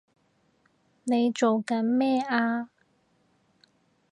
[1.03, 2.71] 你做緊咩啊！